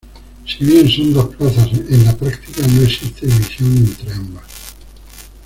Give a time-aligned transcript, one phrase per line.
[0.47, 4.47] Si bien son dos plazas, en la práctica no existe división entre ambas.